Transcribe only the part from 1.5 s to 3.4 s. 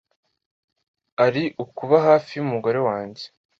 ukuba hafi y’umugore wanjye.”